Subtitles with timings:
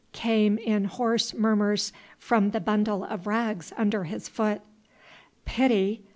[0.13, 4.61] came in hoarse murmurs from the bundle of rags under his foot.
[5.45, 6.01] "Pity?